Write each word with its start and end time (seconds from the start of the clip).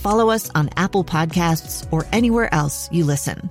follow 0.00 0.30
us 0.30 0.50
on 0.54 0.70
Apple 0.76 1.04
Podcasts, 1.04 1.86
or 1.92 2.06
anywhere 2.12 2.52
else 2.52 2.88
you 2.90 3.04
listen. 3.04 3.50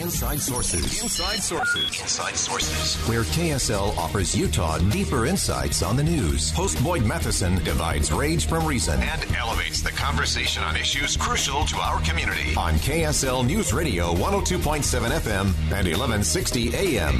Inside 0.00 0.40
Sources. 0.40 1.02
Inside 1.02 1.42
Sources. 1.42 2.00
Inside 2.00 2.36
Sources. 2.36 3.08
Where 3.08 3.22
KSL 3.22 3.96
offers 3.96 4.36
Utah 4.36 4.78
deeper 4.78 5.26
insights 5.26 5.82
on 5.82 5.96
the 5.96 6.04
news. 6.04 6.52
Host 6.52 6.82
Boyd 6.84 7.04
Matheson 7.04 7.56
divides 7.64 8.12
rage 8.12 8.46
from 8.46 8.66
reason 8.66 9.00
and 9.00 9.36
elevates 9.36 9.82
the 9.82 9.90
conversation 9.90 10.62
on 10.62 10.76
issues 10.76 11.16
crucial 11.16 11.64
to 11.64 11.76
our 11.78 12.00
community. 12.02 12.54
On 12.56 12.74
KSL 12.74 13.46
News 13.46 13.72
Radio 13.72 14.12
102.7 14.14 15.10
FM 15.10 15.46
and 15.72 15.86
1160 15.88 16.74
AM. 16.74 17.14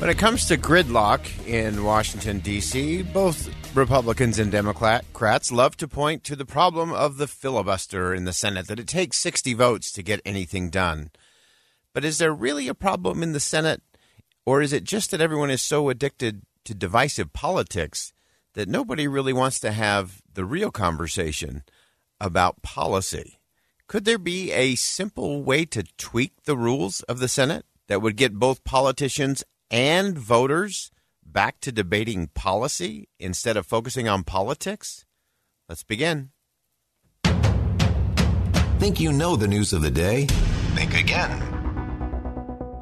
When 0.00 0.10
it 0.10 0.18
comes 0.18 0.46
to 0.46 0.58
gridlock 0.58 1.46
in 1.46 1.84
Washington, 1.84 2.40
D.C., 2.40 3.02
both 3.02 3.48
Republicans 3.74 4.38
and 4.38 4.52
Democrats 4.52 5.50
love 5.50 5.76
to 5.76 5.88
point 5.88 6.22
to 6.22 6.36
the 6.36 6.46
problem 6.46 6.92
of 6.92 7.16
the 7.16 7.26
filibuster 7.26 8.14
in 8.14 8.24
the 8.24 8.32
Senate, 8.32 8.68
that 8.68 8.78
it 8.78 8.86
takes 8.86 9.16
60 9.16 9.52
votes 9.54 9.90
to 9.90 10.02
get 10.02 10.20
anything 10.24 10.70
done. 10.70 11.10
But 11.92 12.04
is 12.04 12.18
there 12.18 12.32
really 12.32 12.68
a 12.68 12.74
problem 12.74 13.20
in 13.20 13.32
the 13.32 13.40
Senate, 13.40 13.82
or 14.46 14.62
is 14.62 14.72
it 14.72 14.84
just 14.84 15.10
that 15.10 15.20
everyone 15.20 15.50
is 15.50 15.60
so 15.60 15.88
addicted 15.88 16.42
to 16.66 16.74
divisive 16.74 17.32
politics 17.32 18.12
that 18.54 18.68
nobody 18.68 19.08
really 19.08 19.32
wants 19.32 19.58
to 19.60 19.72
have 19.72 20.22
the 20.32 20.44
real 20.44 20.70
conversation 20.70 21.64
about 22.20 22.62
policy? 22.62 23.40
Could 23.88 24.04
there 24.04 24.18
be 24.18 24.52
a 24.52 24.76
simple 24.76 25.42
way 25.42 25.64
to 25.66 25.82
tweak 25.98 26.44
the 26.44 26.56
rules 26.56 27.00
of 27.02 27.18
the 27.18 27.28
Senate 27.28 27.66
that 27.88 28.00
would 28.00 28.16
get 28.16 28.34
both 28.34 28.62
politicians 28.62 29.42
and 29.68 30.16
voters 30.16 30.92
back 31.34 31.60
to 31.60 31.72
debating 31.72 32.28
policy 32.28 33.08
instead 33.18 33.58
of 33.58 33.66
focusing 33.66 34.08
on 34.08 34.22
politics? 34.22 35.04
Let's 35.68 35.82
begin. 35.82 36.30
Think 38.78 39.00
you 39.00 39.12
know 39.12 39.36
the 39.36 39.48
news 39.48 39.72
of 39.72 39.82
the 39.82 39.90
day? 39.90 40.26
Think 40.74 40.98
again. 40.98 41.53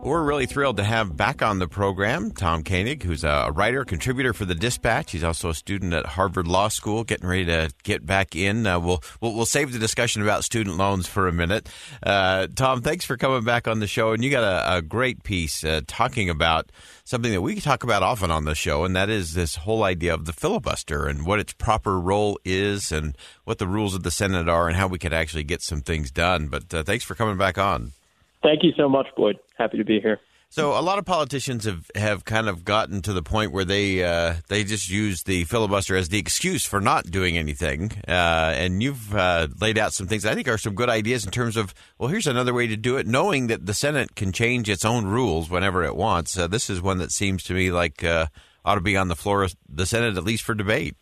We're 0.04 0.24
really 0.24 0.46
thrilled 0.46 0.78
to 0.78 0.82
have 0.82 1.16
back 1.16 1.42
on 1.42 1.60
the 1.60 1.68
program 1.68 2.32
Tom 2.32 2.64
Koenig, 2.64 3.04
who's 3.04 3.22
a 3.22 3.52
writer, 3.54 3.84
contributor 3.84 4.32
for 4.32 4.44
the 4.44 4.54
Dispatch. 4.56 5.12
He's 5.12 5.22
also 5.22 5.50
a 5.50 5.54
student 5.54 5.94
at 5.94 6.06
Harvard 6.06 6.48
Law 6.48 6.66
School, 6.66 7.04
getting 7.04 7.28
ready 7.28 7.44
to 7.44 7.70
get 7.84 8.04
back 8.04 8.34
in. 8.34 8.66
Uh, 8.66 8.80
we'll, 8.80 9.00
we'll, 9.20 9.32
we'll 9.32 9.46
save 9.46 9.72
the 9.72 9.78
discussion 9.78 10.20
about 10.20 10.42
student 10.42 10.76
loans 10.76 11.06
for 11.06 11.28
a 11.28 11.32
minute. 11.32 11.68
Uh, 12.02 12.48
Tom, 12.52 12.82
thanks 12.82 13.04
for 13.04 13.16
coming 13.16 13.44
back 13.44 13.68
on 13.68 13.78
the 13.78 13.86
show, 13.86 14.10
and 14.10 14.24
you 14.24 14.30
got 14.32 14.42
a, 14.42 14.78
a 14.78 14.82
great 14.82 15.22
piece 15.22 15.62
uh, 15.62 15.82
talking 15.86 16.28
about 16.28 16.72
something 17.04 17.30
that 17.30 17.42
we 17.42 17.60
talk 17.60 17.84
about 17.84 18.02
often 18.02 18.32
on 18.32 18.44
the 18.44 18.56
show, 18.56 18.82
and 18.82 18.96
that 18.96 19.08
is 19.08 19.34
this 19.34 19.54
whole 19.54 19.84
idea 19.84 20.12
of 20.12 20.24
the 20.24 20.32
filibuster 20.32 21.06
and 21.06 21.24
what 21.24 21.38
its 21.38 21.52
proper 21.52 22.00
role 22.00 22.40
is, 22.44 22.90
and 22.90 23.16
what 23.44 23.58
the 23.58 23.68
rules 23.68 23.94
of 23.94 24.02
the 24.02 24.10
Senate 24.10 24.48
are, 24.48 24.66
and 24.66 24.76
how 24.76 24.88
we 24.88 24.98
could 24.98 25.12
actually 25.12 25.44
get 25.44 25.62
some 25.62 25.80
things 25.80 26.10
done. 26.10 26.48
But 26.48 26.74
uh, 26.74 26.82
thanks 26.82 27.04
for 27.04 27.14
coming 27.14 27.36
back 27.36 27.56
on. 27.56 27.92
Thank 28.42 28.62
you 28.62 28.72
so 28.76 28.88
much, 28.88 29.06
Boyd. 29.16 29.38
Happy 29.56 29.78
to 29.78 29.84
be 29.84 30.00
here. 30.00 30.20
So 30.52 30.78
a 30.78 30.82
lot 30.82 30.98
of 30.98 31.06
politicians 31.06 31.64
have, 31.64 31.90
have 31.94 32.26
kind 32.26 32.46
of 32.46 32.62
gotten 32.62 33.00
to 33.02 33.14
the 33.14 33.22
point 33.22 33.52
where 33.52 33.64
they 33.64 34.04
uh, 34.04 34.34
they 34.48 34.64
just 34.64 34.90
use 34.90 35.22
the 35.22 35.44
filibuster 35.44 35.96
as 35.96 36.10
the 36.10 36.18
excuse 36.18 36.66
for 36.66 36.78
not 36.78 37.10
doing 37.10 37.38
anything. 37.38 37.90
Uh, 38.06 38.52
and 38.54 38.82
you've 38.82 39.14
uh, 39.14 39.48
laid 39.62 39.78
out 39.78 39.94
some 39.94 40.06
things 40.06 40.26
I 40.26 40.34
think 40.34 40.48
are 40.48 40.58
some 40.58 40.74
good 40.74 40.90
ideas 40.90 41.24
in 41.24 41.30
terms 41.30 41.56
of 41.56 41.72
well, 41.98 42.10
here's 42.10 42.26
another 42.26 42.52
way 42.52 42.66
to 42.66 42.76
do 42.76 42.98
it, 42.98 43.06
knowing 43.06 43.46
that 43.46 43.64
the 43.64 43.72
Senate 43.72 44.14
can 44.14 44.30
change 44.30 44.68
its 44.68 44.84
own 44.84 45.06
rules 45.06 45.48
whenever 45.48 45.84
it 45.84 45.96
wants. 45.96 46.36
Uh, 46.36 46.46
this 46.48 46.68
is 46.68 46.82
one 46.82 46.98
that 46.98 47.12
seems 47.12 47.42
to 47.44 47.54
me 47.54 47.70
like 47.70 48.04
uh, 48.04 48.26
ought 48.62 48.74
to 48.74 48.82
be 48.82 48.94
on 48.94 49.08
the 49.08 49.16
floor 49.16 49.44
of 49.44 49.54
the 49.66 49.86
Senate 49.86 50.18
at 50.18 50.24
least 50.24 50.42
for 50.42 50.54
debate. 50.54 50.96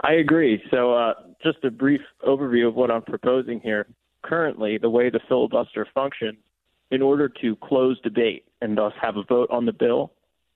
I 0.00 0.12
agree. 0.12 0.62
So 0.70 0.94
uh, 0.94 1.14
just 1.42 1.64
a 1.64 1.72
brief 1.72 2.02
overview 2.24 2.68
of 2.68 2.76
what 2.76 2.92
I'm 2.92 3.02
proposing 3.02 3.58
here. 3.58 3.88
Currently, 4.22 4.78
the 4.78 4.90
way 4.90 5.10
the 5.10 5.18
filibuster 5.28 5.88
functions 5.92 6.38
in 6.92 7.02
order 7.02 7.28
to 7.28 7.56
close 7.56 7.98
debate 8.02 8.44
and 8.60 8.76
thus 8.76 8.92
have 9.00 9.16
a 9.16 9.24
vote 9.24 9.48
on 9.50 9.64
the 9.66 9.72
bill, 9.72 10.12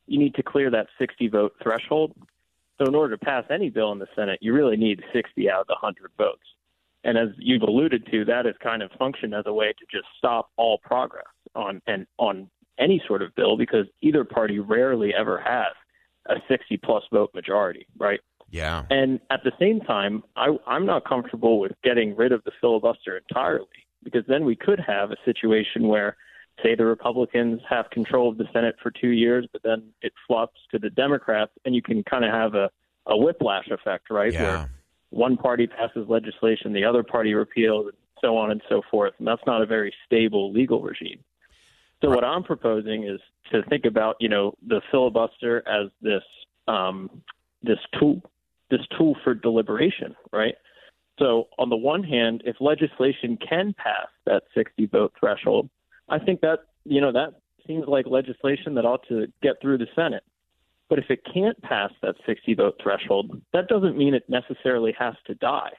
you 0.06 0.19
need 0.19 0.34
to 0.34 0.42
clear 0.42 0.70
that 0.70 0.86
60 0.98 1.28
vote 1.28 1.54
threshold. 1.60 2.12
So, 2.78 2.86
in 2.86 2.94
order 2.94 3.16
to 3.16 3.24
pass 3.24 3.44
any 3.50 3.70
bill 3.70 3.91
in 3.91 3.98
the 3.98 4.06
Senate, 4.14 4.38
you 4.42 4.52
really 4.52 4.76
need 4.76 5.02
60 5.12 5.50
out 5.50 5.62
of 5.62 5.66
the 5.66 5.72
100 5.80 6.12
votes. 6.19 6.42
And 7.04 7.16
as 7.16 7.28
you've 7.38 7.62
alluded 7.62 8.06
to, 8.10 8.25
that 8.26 8.44
has 8.44 8.54
kind 8.62 8.82
of 8.82 8.91
functioned 8.98 9.34
as 9.34 9.44
a 9.46 9.52
way 9.52 9.69
to 9.69 9.86
just 9.91 10.06
stop 10.19 10.50
all 10.56 10.78
progress 10.78 11.25
on 11.54 11.80
and 11.86 12.06
on 12.19 12.50
any 12.78 13.02
sort 13.06 13.22
of 13.22 13.34
bill 13.34 13.56
because 13.56 13.86
either 14.02 14.25
party 14.25 14.58
rarely 14.58 15.14
ever 15.19 15.41
has 15.41 15.72
a 16.28 16.34
60 16.48 16.76
plus 16.78 17.04
vote 17.10 17.30
majority, 17.34 17.86
right? 17.96 18.20
Yeah. 18.50 18.84
And 18.91 19.20
at 19.30 19.42
the 19.42 19.52
same 19.58 19.80
time, 19.80 20.22
I, 20.36 20.56
I'm 20.66 20.84
not 20.84 21.08
comfortable 21.08 21.58
with 21.60 21.72
getting 21.82 22.14
rid 22.14 22.32
of 22.32 22.44
the 22.44 22.52
filibuster 22.60 23.16
entirely 23.16 23.85
because 24.02 24.24
then 24.28 24.44
we 24.44 24.56
could 24.56 24.80
have 24.80 25.10
a 25.10 25.16
situation 25.24 25.88
where 25.88 26.16
say 26.62 26.74
the 26.74 26.86
Republicans 26.86 27.60
have 27.68 27.90
control 27.90 28.30
of 28.30 28.38
the 28.38 28.46
Senate 28.52 28.76
for 28.82 28.90
two 28.90 29.10
years, 29.10 29.46
but 29.52 29.62
then 29.62 29.82
it 30.00 30.12
flops 30.26 30.58
to 30.70 30.78
the 30.78 30.90
Democrats, 30.90 31.52
and 31.64 31.74
you 31.74 31.82
can 31.82 32.02
kind 32.04 32.24
of 32.24 32.32
have 32.32 32.54
a, 32.54 32.70
a 33.06 33.16
whiplash 33.16 33.68
effect, 33.68 34.10
right? 34.10 34.32
Yeah. 34.32 34.42
Where 34.42 34.70
one 35.10 35.36
party 35.36 35.66
passes 35.66 36.08
legislation, 36.08 36.72
the 36.72 36.84
other 36.84 37.02
party 37.02 37.34
repeals, 37.34 37.86
and 37.86 37.96
so 38.20 38.36
on 38.36 38.50
and 38.50 38.62
so 38.68 38.82
forth. 38.90 39.14
And 39.18 39.28
that's 39.28 39.42
not 39.46 39.62
a 39.62 39.66
very 39.66 39.92
stable 40.06 40.52
legal 40.52 40.82
regime. 40.82 41.20
So 42.02 42.10
what 42.10 42.24
I'm 42.24 42.42
proposing 42.42 43.04
is 43.04 43.20
to 43.52 43.62
think 43.70 43.86
about, 43.86 44.16
you 44.20 44.28
know, 44.28 44.54
the 44.66 44.82
filibuster 44.90 45.66
as 45.66 45.88
this 46.02 46.22
um, 46.68 47.22
this 47.62 47.78
tool, 47.98 48.20
this 48.70 48.80
tool 48.98 49.16
for 49.24 49.34
deliberation, 49.34 50.14
right? 50.32 50.54
So 51.19 51.49
on 51.59 51.71
the 51.71 51.77
one 51.77 52.03
hand, 52.03 52.43
if 52.44 52.56
legislation 52.60 53.38
can 53.38 53.75
pass 53.75 54.09
that 54.27 54.43
60 54.54 54.87
vote 54.87 55.15
threshold, 55.19 55.71
I 56.09 56.19
think 56.19 56.41
that 56.43 56.60
you 56.84 57.00
know 57.00 57.12
that 57.12 57.34
seems 57.66 57.84
like 57.87 58.06
legislation 58.06 58.75
that 58.75 58.84
ought 58.84 59.06
to 59.09 59.26
get 59.43 59.60
through 59.60 59.78
the 59.78 59.88
Senate. 59.94 60.22
But 60.88 60.99
if 60.99 61.06
it 61.10 61.21
can't 61.32 61.60
pass 61.62 61.91
that 62.03 62.15
60 62.26 62.55
vote 62.55 62.81
threshold, 62.82 63.43
that 63.53 63.69
doesn't 63.69 63.97
mean 63.97 64.15
it 64.15 64.28
necessarily 64.28 64.94
has 64.99 65.15
to 65.26 65.34
die. 65.34 65.72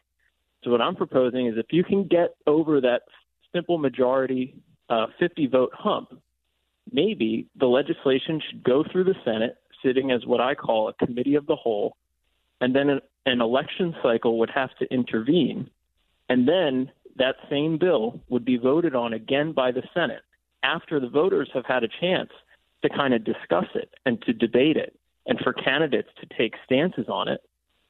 So 0.64 0.72
what 0.72 0.82
I'm 0.82 0.96
proposing 0.96 1.48
is 1.48 1.54
if 1.58 1.68
you 1.72 1.84
can 1.84 2.08
get 2.08 2.36
over 2.46 2.82
that 2.82 3.04
simple 3.54 3.78
majority 3.78 4.56
uh, 4.90 5.08
50 5.20 5.48
vote 5.48 5.72
hump, 5.74 6.20
maybe 6.92 7.48
the 7.58 7.68
legislation 7.68 8.42
should 8.50 8.64
go 8.64 8.84
through 8.92 9.06
the 9.06 9.16
Senate, 9.24 9.58
sitting 9.84 10.12
as 10.12 10.26
what 10.26 10.42
I 10.42 10.56
call 10.56 10.90
a 10.90 11.06
committee 11.06 11.36
of 11.36 11.46
the 11.46 11.56
whole, 11.56 11.96
and 12.60 12.76
then 12.76 13.00
an, 13.28 13.42
election 13.42 13.96
cycle 14.02 14.40
would 14.40 14.50
have 14.50 14.70
to 14.80 14.92
intervene, 14.94 15.70
and 16.30 16.48
then 16.48 16.92
that 17.18 17.36
same 17.50 17.78
bill 17.78 18.20
would 18.30 18.46
be 18.46 18.58
voted 18.58 18.96
on 18.96 19.14
again 19.14 19.52
by 19.52 19.72
the 19.72 19.84
Senate 19.94 20.22
after 20.64 21.00
the 21.00 21.10
voters 21.10 21.50
have 21.54 21.66
had 21.66 21.84
a 21.84 21.90
chance 22.00 22.30
to 22.84 22.90
kind 22.90 23.14
of 23.14 23.24
discuss 23.24 23.66
it 23.76 23.94
and 24.06 24.22
to 24.24 24.34
debate 24.34 24.78
it 24.78 24.98
and 25.26 25.40
for 25.40 25.54
candidates 25.54 26.10
to 26.20 26.38
take 26.38 26.54
stances 26.66 27.06
on 27.10 27.28
it. 27.28 27.42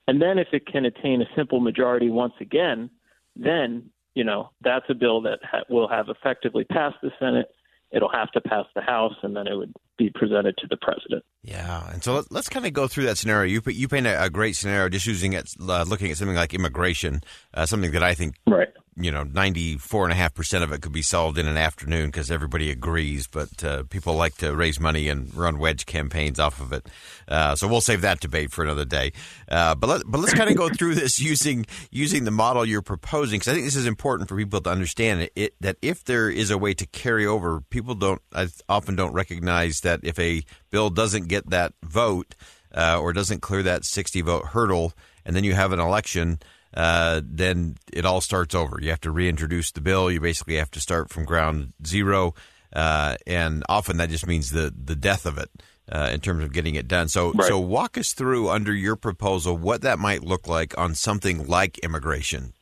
And 0.07 0.21
then 0.21 0.37
if 0.37 0.47
it 0.53 0.65
can 0.65 0.85
attain 0.85 1.21
a 1.21 1.35
simple 1.35 1.59
majority 1.59 2.09
once 2.09 2.33
again, 2.39 2.89
then, 3.35 3.89
you 4.15 4.23
know, 4.23 4.51
that's 4.61 4.85
a 4.89 4.93
bill 4.93 5.21
that 5.21 5.39
ha- 5.43 5.63
will 5.69 5.87
have 5.87 6.09
effectively 6.09 6.63
passed 6.63 6.97
the 7.01 7.11
Senate. 7.19 7.53
It'll 7.97 8.11
have 8.11 8.31
to 8.33 8.41
pass 8.41 8.65
the 8.75 8.81
House, 8.81 9.15
and 9.23 9.35
then 9.35 9.47
it 9.47 9.55
would 9.55 9.73
be 9.97 10.11
presented 10.13 10.55
to 10.59 10.67
the 10.69 10.77
president. 10.77 11.25
Yeah, 11.41 11.89
and 11.91 12.03
so 12.03 12.13
let, 12.13 12.31
us 12.31 12.47
kind 12.47 12.67
of 12.67 12.71
go 12.71 12.87
through 12.87 13.05
that 13.05 13.17
scenario. 13.17 13.51
You 13.51 13.61
you 13.71 13.87
paint 13.87 14.05
a, 14.05 14.23
a 14.23 14.29
great 14.29 14.55
scenario 14.55 14.87
just 14.87 15.07
using 15.07 15.33
it, 15.33 15.51
uh, 15.59 15.83
looking 15.87 16.11
at 16.11 16.17
something 16.17 16.35
like 16.35 16.53
immigration, 16.53 17.21
uh, 17.55 17.65
something 17.65 17.91
that 17.91 18.03
I 18.03 18.13
think 18.13 18.35
right 18.45 18.69
you 18.99 19.11
know, 19.11 19.23
94.5% 19.25 20.63
of 20.63 20.71
it 20.71 20.81
could 20.81 20.91
be 20.91 21.03
solved 21.03 21.37
in 21.37 21.47
an 21.47 21.57
afternoon 21.57 22.07
because 22.07 22.31
everybody 22.31 22.71
agrees, 22.71 23.27
but 23.27 23.63
uh, 23.63 23.83
people 23.83 24.15
like 24.15 24.35
to 24.37 24.55
raise 24.55 24.79
money 24.79 25.07
and 25.07 25.33
run 25.35 25.59
wedge 25.59 25.85
campaigns 25.85 26.39
off 26.39 26.59
of 26.59 26.73
it. 26.73 26.87
Uh, 27.27 27.55
so 27.55 27.67
we'll 27.67 27.81
save 27.81 28.01
that 28.01 28.19
debate 28.19 28.51
for 28.51 28.63
another 28.63 28.85
day. 28.85 29.11
Uh, 29.49 29.75
but, 29.75 29.87
let, 29.87 30.01
but 30.07 30.19
let's 30.19 30.33
kind 30.33 30.49
of 30.49 30.57
go 30.57 30.69
through 30.69 30.95
this 30.95 31.19
using 31.27 31.65
using 31.91 32.23
the 32.23 32.31
model 32.31 32.65
you're 32.65 32.81
proposing 32.81 33.39
because 33.39 33.51
I 33.51 33.53
think 33.53 33.65
this 33.65 33.75
is 33.75 33.85
important 33.85 34.29
for 34.29 34.35
people 34.35 34.61
to 34.61 34.69
understand 34.69 35.21
it, 35.21 35.31
it, 35.35 35.53
that 35.61 35.77
if 35.81 36.03
there 36.03 36.29
is 36.29 36.49
a 36.49 36.57
way 36.57 36.73
to 36.73 36.85
carry 36.87 37.25
over, 37.25 37.61
people 37.69 37.93
don't 37.93 38.21
I 38.33 38.47
often 38.67 38.95
don't 38.95 39.13
recognize 39.13 39.81
that 39.81 39.99
if 40.03 40.17
a 40.17 40.43
bill 40.71 40.89
doesn't 40.89 41.27
get 41.27 41.49
that 41.51 41.73
vote 41.83 42.35
uh, 42.75 42.99
or 42.99 43.13
doesn't 43.13 43.41
clear 43.41 43.63
that 43.63 43.85
60 43.85 44.21
vote 44.21 44.45
hurdle, 44.47 44.93
and 45.23 45.35
then 45.35 45.43
you 45.43 45.53
have 45.53 45.71
an 45.71 45.79
election– 45.79 46.39
uh, 46.73 47.21
then 47.23 47.75
it 47.91 48.05
all 48.05 48.21
starts 48.21 48.53
over. 48.53 48.79
You 48.81 48.89
have 48.89 49.01
to 49.01 49.11
reintroduce 49.11 49.71
the 49.71 49.81
bill. 49.81 50.11
You 50.11 50.19
basically 50.19 50.55
have 50.55 50.71
to 50.71 50.79
start 50.79 51.09
from 51.09 51.25
ground 51.25 51.73
zero, 51.85 52.33
uh, 52.73 53.15
and 53.25 53.63
often 53.69 53.97
that 53.97 54.09
just 54.09 54.27
means 54.27 54.51
the 54.51 54.73
the 54.75 54.95
death 54.95 55.25
of 55.25 55.37
it 55.37 55.49
uh, 55.91 56.09
in 56.11 56.19
terms 56.19 56.43
of 56.43 56.53
getting 56.53 56.75
it 56.75 56.87
done. 56.87 57.07
So, 57.07 57.31
right. 57.31 57.47
so 57.47 57.59
walk 57.59 57.97
us 57.97 58.13
through 58.13 58.49
under 58.49 58.73
your 58.73 58.95
proposal 58.95 59.57
what 59.57 59.81
that 59.81 59.99
might 59.99 60.23
look 60.23 60.47
like 60.47 60.77
on 60.77 60.95
something 60.95 61.47
like 61.47 61.77
immigration. 61.79 62.53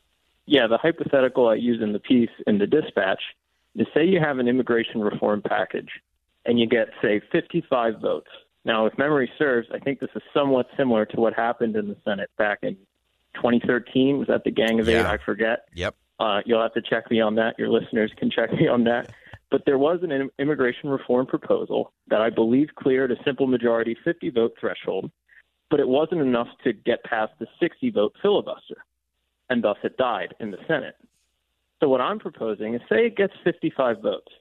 Yeah, 0.46 0.68
the 0.68 0.78
hypothetical 0.78 1.48
I 1.48 1.54
use 1.56 1.82
in 1.82 1.92
the 1.92 1.98
piece 1.98 2.30
in 2.46 2.58
the 2.58 2.66
dispatch 2.66 3.20
is 3.74 3.86
say 3.92 4.06
you 4.06 4.20
have 4.20 4.38
an 4.38 4.48
immigration 4.48 5.00
reform 5.00 5.42
package 5.42 5.90
and 6.44 6.58
you 6.58 6.66
get 6.66 6.88
say 7.02 7.20
55 7.32 8.00
votes. 8.00 8.30
Now, 8.64 8.86
if 8.86 8.96
memory 8.98 9.30
serves, 9.38 9.68
I 9.72 9.78
think 9.78 10.00
this 10.00 10.10
is 10.14 10.22
somewhat 10.32 10.66
similar 10.76 11.04
to 11.06 11.16
what 11.20 11.34
happened 11.34 11.76
in 11.76 11.88
the 11.88 11.96
Senate 12.04 12.30
back 12.38 12.60
in 12.62 12.76
2013. 13.36 14.18
Was 14.18 14.28
that 14.28 14.44
the 14.44 14.50
Gang 14.50 14.80
of 14.80 14.88
yeah. 14.88 15.00
Eight? 15.00 15.06
I 15.06 15.18
forget. 15.24 15.68
Yep. 15.74 15.94
Uh, 16.18 16.40
you'll 16.44 16.62
have 16.62 16.74
to 16.74 16.82
check 16.82 17.10
me 17.10 17.20
on 17.20 17.34
that. 17.36 17.58
Your 17.58 17.68
listeners 17.68 18.12
can 18.16 18.30
check 18.30 18.52
me 18.52 18.68
on 18.68 18.84
that. 18.84 19.12
But 19.48 19.62
there 19.64 19.78
was 19.78 20.00
an 20.02 20.28
immigration 20.40 20.90
reform 20.90 21.26
proposal 21.26 21.92
that 22.08 22.20
I 22.20 22.30
believe 22.30 22.70
cleared 22.74 23.12
a 23.12 23.22
simple 23.24 23.46
majority 23.46 23.96
50 24.04 24.30
vote 24.30 24.54
threshold, 24.58 25.08
but 25.70 25.78
it 25.78 25.86
wasn't 25.86 26.20
enough 26.20 26.48
to 26.64 26.72
get 26.72 27.04
past 27.04 27.32
the 27.38 27.46
60 27.60 27.90
vote 27.90 28.12
filibuster, 28.20 28.84
and 29.48 29.62
thus 29.62 29.76
it 29.84 29.96
died 29.98 30.34
in 30.40 30.50
the 30.50 30.58
Senate. 30.66 30.96
So 31.80 31.88
what 31.88 32.00
I'm 32.00 32.18
proposing 32.18 32.74
is 32.74 32.80
say 32.88 33.06
it 33.06 33.16
gets 33.16 33.34
55 33.44 34.00
votes. 34.00 34.32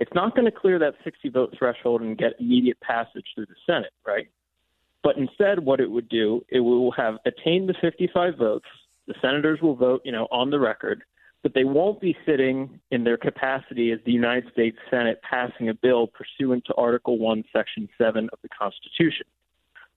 It's 0.00 0.12
not 0.14 0.34
going 0.34 0.44
to 0.44 0.52
clear 0.52 0.78
that 0.78 0.94
60 1.04 1.28
vote 1.30 1.54
threshold 1.58 2.02
and 2.02 2.18
get 2.18 2.32
immediate 2.38 2.80
passage 2.80 3.26
through 3.34 3.46
the 3.46 3.54
Senate, 3.64 3.92
right? 4.06 4.28
But 5.04 5.18
instead, 5.18 5.60
what 5.60 5.80
it 5.80 5.90
would 5.90 6.08
do, 6.08 6.44
it 6.48 6.60
will 6.60 6.90
have 6.92 7.18
attained 7.26 7.68
the 7.68 7.74
55 7.80 8.36
votes. 8.38 8.64
The 9.06 9.14
senators 9.20 9.60
will 9.60 9.76
vote, 9.76 10.00
you 10.02 10.10
know, 10.10 10.26
on 10.32 10.48
the 10.48 10.58
record, 10.58 11.04
but 11.42 11.52
they 11.52 11.64
won't 11.64 12.00
be 12.00 12.16
sitting 12.24 12.80
in 12.90 13.04
their 13.04 13.18
capacity 13.18 13.92
as 13.92 13.98
the 14.06 14.12
United 14.12 14.50
States 14.50 14.78
Senate 14.90 15.20
passing 15.22 15.68
a 15.68 15.74
bill 15.74 16.06
pursuant 16.06 16.64
to 16.64 16.74
Article 16.76 17.18
1, 17.18 17.44
Section 17.52 17.86
7 17.98 18.30
of 18.32 18.38
the 18.42 18.48
Constitution. 18.48 19.26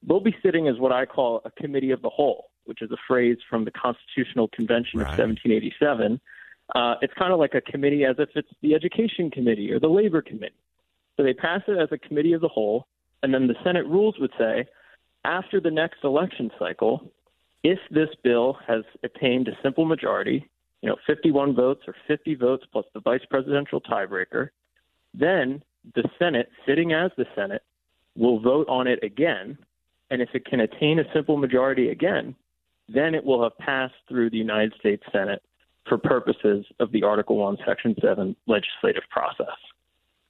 They'll 0.05 0.19
be 0.19 0.35
sitting 0.43 0.67
as 0.67 0.77
what 0.77 0.91
I 0.91 1.05
call 1.05 1.41
a 1.45 1.51
committee 1.51 1.91
of 1.91 2.01
the 2.01 2.09
whole, 2.09 2.49
which 2.65 2.81
is 2.81 2.91
a 2.91 2.97
phrase 3.07 3.37
from 3.49 3.63
the 3.63 3.71
Constitutional 3.71 4.49
Convention 4.49 4.99
right. 4.99 5.13
of 5.13 5.17
1787. 5.17 6.19
Uh, 6.75 6.95
it's 7.01 7.13
kind 7.13 7.31
of 7.31 7.39
like 7.39 7.53
a 7.53 7.61
committee 7.61 8.03
as 8.03 8.17
if 8.19 8.27
it's 8.35 8.51
the 8.61 8.75
Education 8.75 9.31
Committee 9.31 9.71
or 9.71 9.79
the 9.79 9.87
Labor 9.87 10.21
Committee. 10.21 10.53
So 11.15 11.23
they 11.23 11.33
pass 11.33 11.61
it 11.69 11.77
as 11.79 11.87
a 11.93 11.97
committee 11.97 12.33
of 12.33 12.41
the 12.41 12.49
whole, 12.49 12.87
and 13.23 13.33
then 13.33 13.47
the 13.47 13.55
Senate 13.63 13.85
rules 13.85 14.15
would 14.19 14.33
say 14.37 14.67
after 15.23 15.59
the 15.59 15.71
next 15.71 16.03
election 16.03 16.51
cycle, 16.57 17.11
if 17.63 17.79
this 17.91 18.09
bill 18.23 18.57
has 18.67 18.83
attained 19.03 19.47
a 19.47 19.57
simple 19.61 19.85
majority, 19.85 20.49
you 20.81 20.89
know, 20.89 20.95
51 21.05 21.55
votes 21.55 21.81
or 21.87 21.95
50 22.07 22.35
votes 22.35 22.65
plus 22.71 22.85
the 22.93 22.99
vice 22.99 23.25
presidential 23.29 23.81
tiebreaker, 23.81 24.49
then 25.13 25.63
the 25.95 26.07
Senate, 26.19 26.49
sitting 26.65 26.93
as 26.93 27.11
the 27.17 27.25
Senate, 27.35 27.63
will 28.15 28.39
vote 28.39 28.67
on 28.69 28.87
it 28.87 29.03
again. 29.03 29.57
And 30.09 30.21
if 30.21 30.29
it 30.33 30.45
can 30.45 30.59
attain 30.59 30.99
a 30.99 31.03
simple 31.13 31.37
majority 31.37 31.89
again, 31.89 32.35
then 32.87 33.15
it 33.15 33.25
will 33.25 33.43
have 33.43 33.57
passed 33.57 33.95
through 34.07 34.29
the 34.29 34.37
United 34.37 34.73
States 34.79 35.03
Senate 35.11 35.41
for 35.87 35.97
purposes 35.97 36.65
of 36.79 36.91
the 36.91 37.03
Article 37.03 37.37
1, 37.37 37.57
Section 37.65 37.95
7 38.01 38.35
legislative 38.47 39.03
process. 39.09 39.47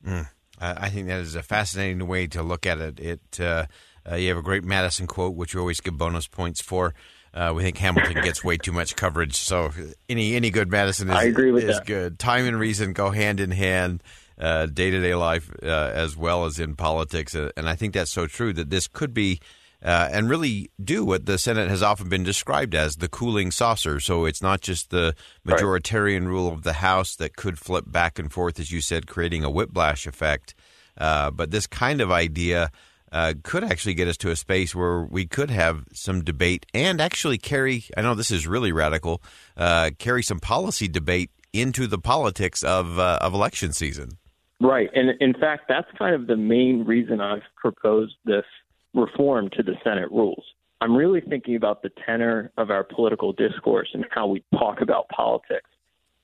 Mm. 0.05 0.27
I 0.59 0.89
think 0.89 1.07
that 1.07 1.19
is 1.19 1.35
a 1.35 1.43
fascinating 1.43 2.07
way 2.07 2.25
to 2.27 2.41
look 2.41 2.65
at 2.65 2.79
it. 2.79 2.99
It 2.99 3.39
uh, 3.39 3.67
uh, 4.09 4.15
you 4.15 4.29
have 4.29 4.37
a 4.37 4.41
great 4.41 4.63
Madison 4.63 5.07
quote, 5.07 5.35
which 5.35 5.53
you 5.53 5.59
always 5.59 5.81
give 5.81 5.97
bonus 5.97 6.27
points 6.27 6.61
for. 6.61 6.93
Uh, 7.33 7.53
we 7.55 7.61
think 7.61 7.77
Hamilton 7.77 8.21
gets 8.23 8.43
way 8.43 8.57
too 8.57 8.71
much 8.71 8.95
coverage, 8.95 9.35
so 9.35 9.71
any 10.09 10.35
any 10.35 10.49
good 10.49 10.71
Madison 10.71 11.09
is, 11.09 11.15
I 11.15 11.23
agree 11.23 11.51
with 11.51 11.65
is 11.65 11.77
that. 11.77 11.85
good. 11.85 12.19
Time 12.19 12.45
and 12.45 12.57
reason 12.57 12.93
go 12.93 13.11
hand 13.11 13.39
in 13.39 13.51
hand, 13.51 14.01
day 14.39 14.89
to 14.91 15.01
day 15.01 15.13
life 15.13 15.51
uh, 15.61 15.65
as 15.65 16.15
well 16.15 16.45
as 16.45 16.59
in 16.59 16.75
politics, 16.75 17.35
uh, 17.35 17.51
and 17.57 17.69
I 17.69 17.75
think 17.75 17.93
that's 17.93 18.11
so 18.11 18.27
true 18.27 18.53
that 18.53 18.69
this 18.69 18.87
could 18.87 19.13
be. 19.13 19.39
Uh, 19.79 20.09
and 20.11 20.27
really 20.27 20.71
do 20.83 21.05
what 21.05 21.27
the 21.27 21.37
Senate 21.37 21.69
has 21.69 21.83
often 21.83 22.09
been 22.09 22.23
described 22.23 22.73
as 22.73 22.95
the 22.95 23.07
cooling 23.07 23.51
saucer. 23.51 23.99
So 23.99 24.25
it's 24.25 24.41
not 24.41 24.59
just 24.59 24.89
the 24.89 25.13
majoritarian 25.45 26.21
right. 26.21 26.29
rule 26.29 26.51
of 26.51 26.63
the 26.63 26.73
House 26.73 27.15
that 27.17 27.35
could 27.35 27.59
flip 27.59 27.85
back 27.85 28.17
and 28.17 28.31
forth, 28.31 28.59
as 28.59 28.71
you 28.71 28.81
said, 28.81 29.05
creating 29.05 29.43
a 29.43 29.51
whiplash 29.51 30.07
effect, 30.07 30.55
uh, 30.97 31.29
but 31.29 31.51
this 31.51 31.67
kind 31.67 32.01
of 32.01 32.09
idea 32.09 32.71
uh, 33.11 33.33
could 33.43 33.63
actually 33.63 33.93
get 33.93 34.07
us 34.07 34.17
to 34.17 34.31
a 34.31 34.35
space 34.35 34.75
where 34.75 35.01
we 35.01 35.25
could 35.25 35.49
have 35.49 35.85
some 35.93 36.23
debate 36.23 36.65
and 36.73 36.99
actually 36.99 37.37
carry. 37.37 37.85
I 37.95 38.01
know 38.01 38.15
this 38.15 38.31
is 38.31 38.47
really 38.47 38.71
radical. 38.71 39.21
Uh, 39.55 39.91
carry 39.97 40.23
some 40.23 40.39
policy 40.39 40.87
debate 40.87 41.31
into 41.53 41.87
the 41.87 41.97
politics 41.97 42.63
of 42.63 42.99
uh, 42.99 43.19
of 43.21 43.33
election 43.33 43.73
season. 43.73 44.17
Right, 44.59 44.89
and 44.93 45.11
in 45.21 45.33
fact, 45.33 45.65
that's 45.69 45.87
kind 45.97 46.15
of 46.15 46.27
the 46.27 46.35
main 46.35 46.83
reason 46.83 47.21
I've 47.21 47.43
proposed 47.55 48.15
this 48.25 48.45
reform 48.93 49.49
to 49.51 49.63
the 49.63 49.75
Senate 49.83 50.11
rules. 50.11 50.43
I'm 50.81 50.95
really 50.95 51.21
thinking 51.21 51.55
about 51.55 51.83
the 51.83 51.91
tenor 52.05 52.51
of 52.57 52.71
our 52.71 52.83
political 52.83 53.33
discourse 53.33 53.89
and 53.93 54.05
how 54.09 54.27
we 54.27 54.43
talk 54.57 54.81
about 54.81 55.09
politics, 55.09 55.69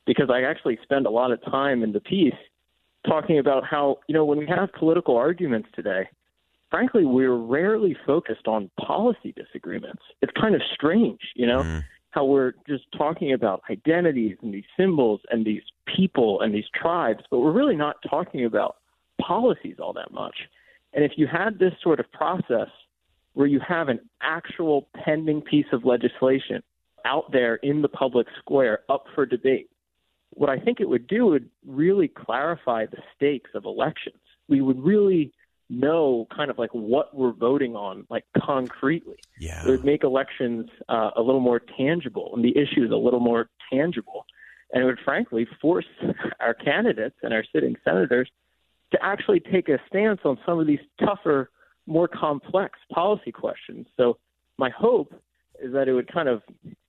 because 0.06 0.30
I 0.32 0.42
actually 0.42 0.80
spend 0.84 1.06
a 1.06 1.12
lot 1.12 1.32
of 1.32 1.44
time 1.44 1.84
in 1.84 1.92
the 1.92 2.00
piece 2.00 2.34
talking 3.08 3.38
about 3.38 3.64
how 3.64 4.00
you 4.08 4.14
know 4.14 4.26
when 4.26 4.38
we 4.38 4.48
have 4.48 4.72
political 4.74 5.16
arguments 5.16 5.70
today 5.76 6.08
frankly, 6.74 7.06
we're 7.06 7.36
rarely 7.36 7.96
focused 8.04 8.48
on 8.48 8.68
policy 8.84 9.32
disagreements. 9.38 10.02
It's 10.24 10.34
kind 10.42 10.56
of 10.56 10.62
strange, 10.74 11.20
you 11.36 11.46
know, 11.46 11.60
mm. 11.62 11.84
how 12.10 12.26
we're 12.26 12.54
just 12.68 12.86
talking 12.98 13.34
about 13.34 13.62
identities 13.70 14.38
and 14.42 14.52
these 14.52 14.64
symbols 14.76 15.22
and 15.30 15.46
these 15.46 15.62
people 15.96 16.42
and 16.42 16.52
these 16.52 16.66
tribes, 16.74 17.24
but 17.30 17.42
we're 17.42 17.52
really 17.52 17.76
not 17.76 17.98
talking 18.10 18.46
about 18.46 18.78
policies 19.22 19.76
all 19.80 19.94
that 19.94 20.12
much. 20.12 20.36
And 20.94 21.06
if 21.06 21.12
you 21.16 21.28
had 21.28 21.60
this 21.60 21.74
sort 21.84 22.00
of 22.00 22.12
process 22.12 22.70
where 23.34 23.46
you 23.46 23.60
have 23.68 23.88
an 23.90 24.00
actual 24.24 24.88
pending 25.06 25.42
piece 25.42 25.68
of 25.74 25.86
legislation 25.86 26.64
out 27.06 27.32
there 27.32 27.58
in 27.58 27.84
the 27.84 27.88
public 27.88 28.26
square 28.40 28.80
up 28.90 29.04
for 29.14 29.28
debate, 29.28 29.70
what 30.32 30.50
I 30.50 30.58
think 30.58 30.80
it 30.80 30.90
would 30.90 31.06
do 31.06 31.28
would 31.28 31.52
really 31.68 32.08
clarify 32.08 32.88
the 32.88 32.98
stakes 33.16 33.52
of 33.54 33.66
elections. 33.66 34.18
We 34.48 34.62
would 34.62 34.84
really 34.84 35.34
know 35.70 36.28
kind 36.36 36.50
of 36.50 36.58
like 36.58 36.72
what 36.72 37.16
we're 37.16 37.32
voting 37.32 37.76
on, 37.76 38.06
like 38.10 38.26
concretely. 38.38 39.18
Yeah. 39.40 39.66
It 39.66 39.70
would 39.70 39.86
make 39.86 40.04
elections 40.04 40.70
uh, 40.90 41.12
a 41.16 41.22
little 41.22 41.42
more 41.42 41.62
tangible 41.78 42.32
and 42.36 42.44
the 42.44 42.56
issues 42.58 42.92
a 42.92 42.96
little 42.96 43.20
more 43.20 43.50
tangible. 43.72 44.26
And 44.72 44.84
it 44.84 44.86
would 44.86 45.00
frankly 45.04 45.48
force 45.62 45.86
our 46.40 46.54
candidates 46.54 47.16
and 47.22 47.34
our 47.34 47.44
sitting 47.54 47.76
senators 47.84 48.30
to 48.92 49.04
actually 49.04 49.40
take 49.40 49.70
a 49.70 49.80
stance 49.88 50.22
on 50.24 50.38
some 50.46 50.60
of 50.60 50.68
these 50.68 50.80
tougher, 51.00 51.50
more 51.88 52.08
complex 52.08 52.80
policy 52.92 53.32
questions. 53.32 53.88
So 53.98 54.18
my 54.58 54.70
hope 54.70 55.14
is 55.62 55.74
that 55.74 55.88
it 55.88 55.94
would 55.94 56.12
kind 56.12 56.30
of, 56.30 56.42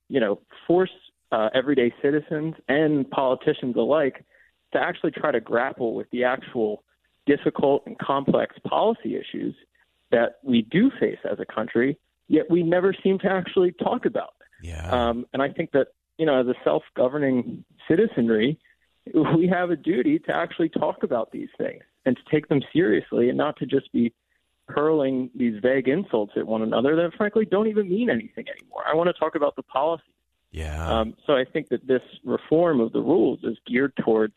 you 0.07 0.19
know, 0.19 0.39
force 0.67 0.91
uh, 1.31 1.49
everyday 1.53 1.93
citizens 2.01 2.55
and 2.67 3.09
politicians 3.09 3.75
alike 3.75 4.23
to 4.73 4.79
actually 4.79 5.11
try 5.11 5.31
to 5.31 5.39
grapple 5.39 5.95
with 5.95 6.09
the 6.11 6.23
actual 6.23 6.83
difficult 7.25 7.83
and 7.85 7.97
complex 7.97 8.55
policy 8.67 9.15
issues 9.15 9.55
that 10.11 10.37
we 10.43 10.61
do 10.61 10.91
face 10.99 11.19
as 11.29 11.39
a 11.39 11.45
country, 11.45 11.97
yet 12.27 12.49
we 12.49 12.63
never 12.63 12.93
seem 13.03 13.19
to 13.19 13.29
actually 13.29 13.71
talk 13.71 14.05
about. 14.05 14.33
Yeah. 14.61 14.89
Um, 14.89 15.25
and 15.33 15.41
I 15.41 15.49
think 15.49 15.71
that, 15.71 15.87
you 16.17 16.25
know, 16.25 16.39
as 16.39 16.47
a 16.47 16.55
self 16.63 16.83
governing 16.95 17.65
citizenry, 17.87 18.59
we 19.13 19.47
have 19.47 19.69
a 19.69 19.75
duty 19.75 20.19
to 20.19 20.35
actually 20.35 20.69
talk 20.69 21.03
about 21.03 21.31
these 21.31 21.49
things 21.57 21.83
and 22.05 22.15
to 22.15 22.23
take 22.31 22.47
them 22.47 22.61
seriously 22.73 23.29
and 23.29 23.37
not 23.37 23.57
to 23.57 23.65
just 23.65 23.91
be 23.91 24.13
hurling 24.67 25.29
these 25.35 25.61
vague 25.61 25.87
insults 25.87 26.33
at 26.35 26.47
one 26.47 26.63
another 26.63 26.95
that 26.95 27.13
frankly 27.15 27.45
don't 27.45 27.67
even 27.67 27.87
mean 27.87 28.09
anything 28.09 28.45
anymore. 28.49 28.83
I 28.87 28.95
want 28.95 29.07
to 29.07 29.13
talk 29.13 29.35
about 29.35 29.55
the 29.55 29.63
policy. 29.63 30.03
Yeah. 30.51 30.87
Um, 30.87 31.15
so 31.27 31.33
I 31.33 31.45
think 31.45 31.69
that 31.69 31.85
this 31.85 32.01
reform 32.23 32.79
of 32.79 32.93
the 32.93 33.01
rules 33.01 33.39
is 33.43 33.57
geared 33.67 33.93
towards 33.97 34.33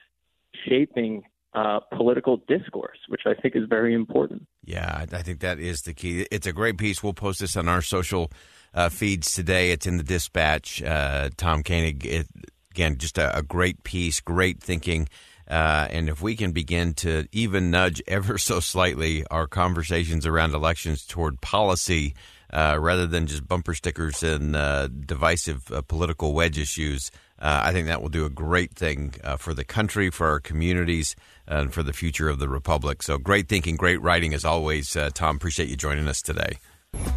shaping 0.66 1.23
uh, 1.58 1.80
political 1.96 2.36
discourse, 2.46 2.98
which 3.08 3.22
I 3.26 3.34
think 3.34 3.56
is 3.56 3.64
very 3.68 3.92
important. 3.92 4.46
Yeah, 4.64 5.06
I 5.12 5.22
think 5.22 5.40
that 5.40 5.58
is 5.58 5.82
the 5.82 5.92
key. 5.92 6.26
It's 6.30 6.46
a 6.46 6.52
great 6.52 6.78
piece. 6.78 7.02
We'll 7.02 7.14
post 7.14 7.40
this 7.40 7.56
on 7.56 7.68
our 7.68 7.82
social 7.82 8.30
uh, 8.74 8.88
feeds 8.90 9.32
today. 9.32 9.72
It's 9.72 9.86
in 9.86 9.96
the 9.96 10.04
Dispatch. 10.04 10.82
Uh, 10.82 11.30
Tom 11.36 11.64
Koenig 11.64 12.06
it 12.06 12.28
again, 12.70 12.96
just 12.96 13.18
a, 13.18 13.38
a 13.38 13.42
great 13.42 13.82
piece, 13.82 14.20
great 14.20 14.62
thinking. 14.62 15.08
Uh, 15.48 15.88
and 15.90 16.08
if 16.08 16.22
we 16.22 16.36
can 16.36 16.52
begin 16.52 16.94
to 16.94 17.26
even 17.32 17.70
nudge 17.70 18.02
ever 18.06 18.38
so 18.38 18.60
slightly 18.60 19.26
our 19.30 19.46
conversations 19.48 20.26
around 20.26 20.54
elections 20.54 21.06
toward 21.06 21.40
policy 21.40 22.14
uh, 22.52 22.76
rather 22.78 23.06
than 23.06 23.26
just 23.26 23.48
bumper 23.48 23.74
stickers 23.74 24.22
and 24.22 24.54
uh, 24.54 24.86
divisive 24.86 25.72
political 25.88 26.34
wedge 26.34 26.58
issues, 26.58 27.10
uh, 27.40 27.62
I 27.64 27.73
think 27.73 27.87
that 27.87 28.02
will 28.02 28.09
do 28.09 28.25
a 28.25 28.30
great 28.30 28.75
thing 28.75 29.14
uh, 29.23 29.37
for 29.37 29.54
the 29.54 29.64
country, 29.64 30.11
for 30.11 30.26
our 30.28 30.40
communities, 30.40 31.14
and 31.47 31.73
for 31.73 31.83
the 31.83 31.92
future 31.92 32.28
of 32.28 32.38
the 32.38 32.49
republic. 32.49 33.02
So 33.02 33.18
great 33.18 33.49
thinking, 33.49 33.76
great 33.76 34.00
writing 34.02 34.35
as 34.35 34.45
always. 34.45 34.97
Tom, 35.14 35.37
appreciate 35.37 35.68
you 35.68 35.76
joining 35.76 36.09
us 36.09 36.21
today. 36.21 36.59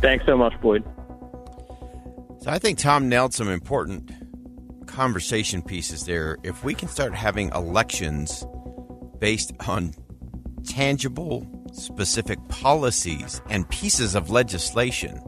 Thanks 0.01 0.25
so 0.25 0.38
much, 0.38 0.54
Boyd. 0.62 0.84
So 2.42 2.50
I 2.50 2.60
think 2.60 2.80
Tom 2.80 3.08
nailed 3.08 3.34
some 3.34 3.50
important 3.50 4.12
conversation 4.88 5.62
pieces 5.62 6.06
there. 6.06 6.38
If 6.44 6.63
we 6.63 6.74
can 6.74 6.88
start 6.88 7.13
having 7.13 7.50
elections 7.50 8.46
based 9.20 9.54
on 9.68 9.94
tangible, 10.68 11.48
specific 11.72 12.40
policies 12.50 13.42
and 13.50 13.70
pieces 13.70 14.16
of 14.16 14.30
legislation, 14.30 15.22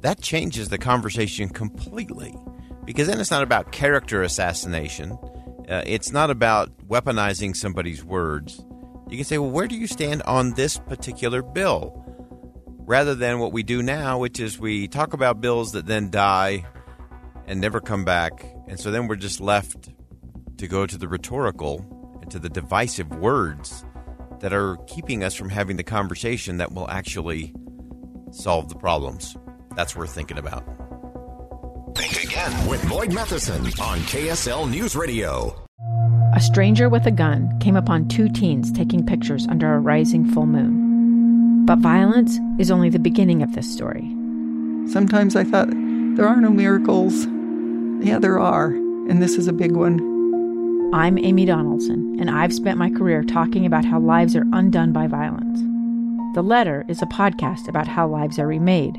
that 0.00 0.20
changes 0.20 0.68
the 0.68 0.78
conversation 0.78 1.48
completely. 1.48 2.34
Because 2.84 3.06
then 3.06 3.20
it's 3.20 3.30
not 3.30 3.42
about 3.42 3.72
character 3.72 4.22
assassination, 4.22 5.12
uh, 5.68 5.82
it's 5.86 6.12
not 6.12 6.30
about 6.30 6.76
weaponizing 6.88 7.56
somebody's 7.56 8.04
words. 8.04 8.64
You 9.08 9.16
can 9.16 9.24
say, 9.24 9.38
well, 9.38 9.50
where 9.50 9.68
do 9.68 9.76
you 9.76 9.86
stand 9.86 10.22
on 10.22 10.54
this 10.54 10.78
particular 10.78 11.42
bill? 11.42 11.98
Rather 12.84 13.14
than 13.14 13.38
what 13.38 13.52
we 13.52 13.62
do 13.62 13.82
now, 13.82 14.18
which 14.18 14.40
is 14.40 14.58
we 14.58 14.88
talk 14.88 15.12
about 15.12 15.40
bills 15.40 15.72
that 15.72 15.86
then 15.86 16.10
die 16.10 16.66
and 17.46 17.60
never 17.60 17.80
come 17.80 18.04
back. 18.04 18.44
And 18.66 18.78
so 18.80 18.90
then 18.90 19.06
we're 19.06 19.16
just 19.16 19.40
left 19.40 19.90
to 20.56 20.66
go 20.66 20.86
to 20.86 20.98
the 20.98 21.08
rhetorical 21.08 22.18
and 22.20 22.30
to 22.30 22.38
the 22.38 22.48
divisive 22.48 23.08
words 23.10 23.84
that 24.40 24.52
are 24.52 24.76
keeping 24.88 25.22
us 25.22 25.34
from 25.34 25.48
having 25.48 25.76
the 25.76 25.84
conversation 25.84 26.56
that 26.56 26.72
will 26.72 26.88
actually 26.90 27.54
solve 28.32 28.68
the 28.68 28.74
problems. 28.74 29.36
That's 29.76 29.94
worth 29.94 30.14
thinking 30.14 30.38
about. 30.38 30.81
Think 31.94 32.24
again 32.24 32.66
with 32.68 32.88
Boyd 32.88 33.12
Matheson 33.12 33.66
on 33.80 33.98
KSL 34.00 34.70
News 34.70 34.96
Radio. 34.96 35.54
A 36.34 36.40
stranger 36.40 36.88
with 36.88 37.06
a 37.06 37.10
gun 37.10 37.58
came 37.60 37.76
upon 37.76 38.08
two 38.08 38.28
teens 38.30 38.72
taking 38.72 39.04
pictures 39.04 39.46
under 39.48 39.74
a 39.74 39.78
rising 39.78 40.24
full 40.30 40.46
moon. 40.46 41.66
But 41.66 41.80
violence 41.80 42.38
is 42.58 42.70
only 42.70 42.88
the 42.88 42.98
beginning 42.98 43.42
of 43.42 43.54
this 43.54 43.70
story. 43.70 44.08
Sometimes 44.90 45.36
I 45.36 45.44
thought 45.44 45.68
there 45.70 46.26
are 46.26 46.40
no 46.40 46.50
miracles. 46.50 47.26
Yeah, 48.04 48.18
there 48.18 48.40
are, 48.40 48.68
and 48.68 49.22
this 49.22 49.34
is 49.34 49.46
a 49.46 49.52
big 49.52 49.72
one. 49.72 50.00
I'm 50.94 51.18
Amy 51.18 51.44
Donaldson, 51.44 52.16
and 52.18 52.30
I've 52.30 52.54
spent 52.54 52.78
my 52.78 52.90
career 52.90 53.22
talking 53.22 53.66
about 53.66 53.84
how 53.84 54.00
lives 54.00 54.34
are 54.34 54.46
undone 54.52 54.92
by 54.92 55.06
violence. 55.08 55.60
The 56.34 56.42
Letter 56.42 56.86
is 56.88 57.02
a 57.02 57.06
podcast 57.06 57.68
about 57.68 57.86
how 57.86 58.08
lives 58.08 58.38
are 58.38 58.46
remade. 58.46 58.98